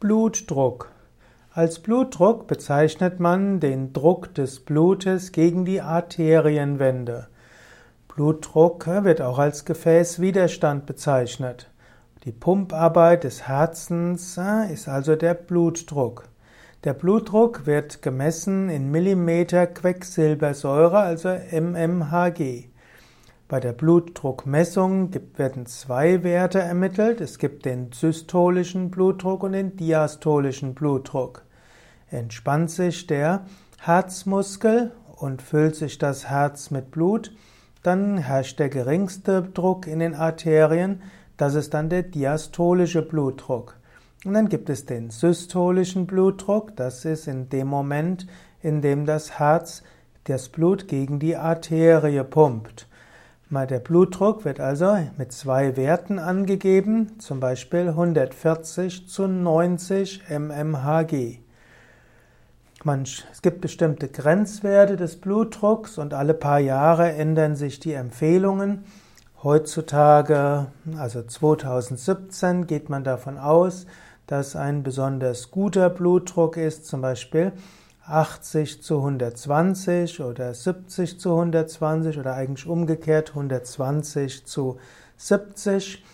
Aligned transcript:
Blutdruck. 0.00 0.92
Als 1.52 1.80
Blutdruck 1.80 2.46
bezeichnet 2.46 3.18
man 3.18 3.58
den 3.58 3.92
Druck 3.92 4.32
des 4.32 4.60
Blutes 4.60 5.32
gegen 5.32 5.64
die 5.64 5.80
Arterienwände. 5.80 7.26
Blutdruck 8.06 8.86
wird 8.86 9.20
auch 9.20 9.40
als 9.40 9.64
Gefäßwiderstand 9.64 10.86
bezeichnet. 10.86 11.68
Die 12.22 12.30
Pumparbeit 12.30 13.24
des 13.24 13.48
Herzens 13.48 14.38
äh, 14.38 14.72
ist 14.72 14.86
also 14.86 15.16
der 15.16 15.34
Blutdruck. 15.34 16.28
Der 16.84 16.94
Blutdruck 16.94 17.66
wird 17.66 18.00
gemessen 18.00 18.68
in 18.68 18.92
Millimeter 18.92 19.66
Quecksilbersäure, 19.66 20.98
also 20.98 21.28
mmHg. 21.28 22.68
Bei 23.48 23.60
der 23.60 23.72
Blutdruckmessung 23.72 25.10
werden 25.36 25.64
zwei 25.64 26.22
Werte 26.22 26.58
ermittelt. 26.58 27.22
Es 27.22 27.38
gibt 27.38 27.64
den 27.64 27.92
systolischen 27.92 28.90
Blutdruck 28.90 29.42
und 29.42 29.52
den 29.52 29.74
diastolischen 29.74 30.74
Blutdruck. 30.74 31.46
Entspannt 32.10 32.70
sich 32.70 33.06
der 33.06 33.46
Herzmuskel 33.80 34.92
und 35.16 35.40
füllt 35.40 35.76
sich 35.76 35.96
das 35.96 36.28
Herz 36.28 36.70
mit 36.70 36.90
Blut, 36.90 37.32
dann 37.82 38.18
herrscht 38.18 38.58
der 38.58 38.68
geringste 38.68 39.42
Druck 39.42 39.86
in 39.86 40.00
den 40.00 40.14
Arterien, 40.14 41.00
das 41.38 41.54
ist 41.54 41.72
dann 41.72 41.88
der 41.88 42.02
diastolische 42.02 43.00
Blutdruck. 43.00 43.78
Und 44.26 44.34
dann 44.34 44.50
gibt 44.50 44.68
es 44.68 44.84
den 44.84 45.08
systolischen 45.08 46.06
Blutdruck, 46.06 46.76
das 46.76 47.06
ist 47.06 47.26
in 47.26 47.48
dem 47.48 47.68
Moment, 47.68 48.26
in 48.60 48.82
dem 48.82 49.06
das 49.06 49.38
Herz 49.38 49.82
das 50.24 50.50
Blut 50.50 50.86
gegen 50.86 51.18
die 51.18 51.36
Arterie 51.36 52.24
pumpt. 52.24 52.88
Der 53.50 53.78
Blutdruck 53.78 54.44
wird 54.44 54.60
also 54.60 54.98
mit 55.16 55.32
zwei 55.32 55.74
Werten 55.78 56.18
angegeben, 56.18 57.18
zum 57.18 57.40
Beispiel 57.40 57.88
140 57.88 59.08
zu 59.08 59.26
90 59.26 60.24
mmHg. 60.28 61.38
es 62.84 63.42
gibt 63.42 63.62
bestimmte 63.62 64.08
Grenzwerte 64.08 64.96
des 64.96 65.18
Blutdrucks 65.18 65.96
und 65.96 66.12
alle 66.12 66.34
paar 66.34 66.58
Jahre 66.58 67.12
ändern 67.12 67.56
sich 67.56 67.80
die 67.80 67.94
Empfehlungen. 67.94 68.84
Heutzutage, 69.42 70.66
also 70.98 71.22
2017, 71.22 72.66
geht 72.66 72.90
man 72.90 73.02
davon 73.02 73.38
aus, 73.38 73.86
dass 74.26 74.56
ein 74.56 74.82
besonders 74.82 75.50
guter 75.50 75.88
Blutdruck 75.88 76.58
ist, 76.58 76.86
zum 76.86 77.00
Beispiel 77.00 77.52
80 78.08 78.82
zu 78.82 78.98
120 78.98 80.20
oder 80.22 80.54
70 80.54 81.20
zu 81.20 81.30
120 81.30 82.18
oder 82.18 82.34
eigentlich 82.34 82.66
umgekehrt 82.66 83.30
120 83.30 84.46
zu 84.46 84.78
70. 85.16 86.04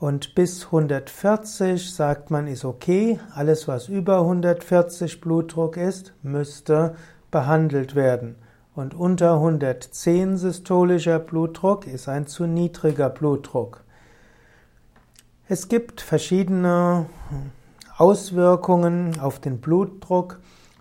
Und 0.00 0.34
bis 0.34 0.66
140 0.66 1.92
sagt 1.92 2.30
man, 2.30 2.46
ist 2.46 2.64
okay. 2.64 3.18
Alles, 3.34 3.66
was 3.66 3.88
über 3.88 4.20
140 4.20 5.20
Blutdruck 5.20 5.76
ist, 5.76 6.12
müsste 6.22 6.94
behandelt 7.30 7.94
werden. 7.94 8.36
Und 8.76 8.94
unter 8.94 9.34
110 9.34 10.36
systolischer 10.36 11.18
Blutdruck 11.18 11.86
ist 11.88 12.08
ein 12.08 12.28
zu 12.28 12.46
niedriger 12.46 13.10
Blutdruck. 13.10 13.82
Es 15.48 15.68
gibt 15.68 16.00
verschiedene 16.00 17.06
Auswirkungen 17.96 19.18
auf 19.18 19.40
den 19.40 19.60
Blutdruck. 19.60 20.38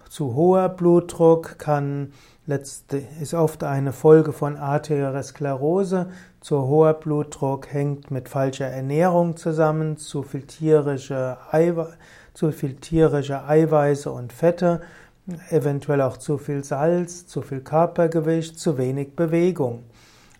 Zu 0.09 0.35
hoher 0.35 0.69
Blutdruck 0.69 1.59
kann 1.59 2.13
ist 2.47 3.33
oft 3.33 3.63
eine 3.65 3.91
Folge 3.91 4.31
von 4.31 4.55
Arteriosklerose. 4.55 6.07
Zu 6.39 6.67
hoher 6.67 6.93
Blutdruck 6.93 7.73
hängt 7.73 8.09
mit 8.09 8.29
falscher 8.29 8.67
Ernährung 8.67 9.35
zusammen, 9.35 9.97
zu 9.97 10.23
viel 10.23 10.43
tierische, 10.43 11.37
Eiwe 11.51 11.93
zu 12.33 12.51
viel 12.51 12.75
tierische 12.75 13.45
Eiweiße 13.45 14.11
und 14.11 14.31
Fette, 14.31 14.81
eventuell 15.49 16.01
auch 16.01 16.17
zu 16.17 16.37
viel 16.37 16.63
Salz, 16.63 17.25
zu 17.25 17.41
viel 17.41 17.61
Körpergewicht, 17.61 18.59
zu 18.59 18.77
wenig 18.77 19.15
Bewegung. 19.15 19.83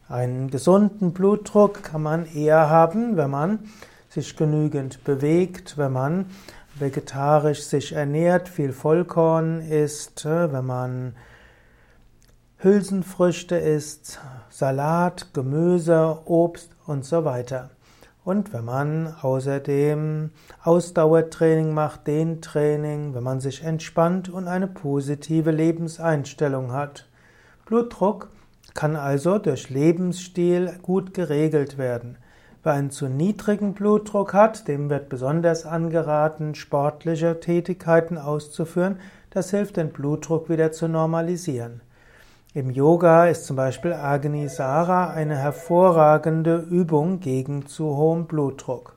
Einen 0.07 0.51
gesunden 0.51 1.11
Blutdruck 1.11 1.81
kann 1.81 2.03
man 2.03 2.25
eher 2.27 2.69
haben, 2.69 3.17
wenn 3.17 3.31
man 3.31 3.59
sich 4.09 4.37
genügend 4.37 5.03
bewegt, 5.03 5.77
wenn 5.77 5.91
man 5.91 6.27
vegetarisch 6.79 7.63
sich 7.63 7.93
ernährt, 7.93 8.49
viel 8.49 8.73
Vollkorn 8.73 9.61
isst, 9.61 10.25
äh, 10.25 10.51
wenn 10.51 10.65
man 10.65 11.15
Hülsenfrüchte 12.57 13.55
isst, 13.55 14.19
Salat, 14.49 15.33
Gemüse, 15.33 16.19
Obst 16.25 16.71
und 16.85 17.05
so 17.05 17.23
weiter. 17.23 17.69
Und 18.23 18.51
wenn 18.51 18.65
man 18.65 19.15
außerdem 19.21 20.31
Ausdauertraining 20.63 21.73
macht, 21.73 22.07
Dehntraining, 22.07 23.13
wenn 23.13 23.23
man 23.23 23.39
sich 23.39 23.63
entspannt 23.63 24.27
und 24.27 24.47
eine 24.47 24.67
positive 24.67 25.51
Lebenseinstellung 25.51 26.73
hat. 26.73 27.07
Blutdruck 27.65 28.29
kann 28.73 28.95
also 28.95 29.37
durch 29.37 29.69
Lebensstil 29.69 30.77
gut 30.81 31.13
geregelt 31.13 31.77
werden. 31.77 32.17
Wer 32.67 32.73
einen 32.73 32.91
zu 32.91 33.07
niedrigen 33.07 33.73
Blutdruck 33.73 34.33
hat, 34.33 34.67
dem 34.67 34.89
wird 34.89 35.07
besonders 35.07 35.65
angeraten, 35.65 36.53
sportliche 36.53 37.39
Tätigkeiten 37.39 38.17
auszuführen. 38.17 38.99
Das 39.29 39.51
hilft, 39.51 39.77
den 39.77 39.93
Blutdruck 39.93 40.49
wieder 40.49 40.73
zu 40.73 40.89
normalisieren. 40.89 41.79
Im 42.53 42.69
Yoga 42.69 43.27
ist 43.27 43.45
zum 43.45 43.55
Beispiel 43.55 43.93
Agnisara 43.93 45.11
eine 45.11 45.37
hervorragende 45.37 46.57
Übung 46.57 47.21
gegen 47.21 47.67
zu 47.67 47.95
hohem 47.95 48.25
Blutdruck. 48.25 48.96